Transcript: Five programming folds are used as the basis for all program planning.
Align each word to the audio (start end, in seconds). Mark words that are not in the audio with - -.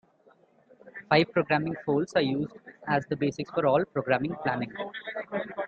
Five 1.09 1.31
programming 1.31 1.75
folds 1.85 2.13
are 2.15 2.23
used 2.23 2.53
as 2.87 3.05
the 3.05 3.15
basis 3.15 3.47
for 3.51 3.67
all 3.67 3.85
program 3.85 4.35
planning. 4.43 4.73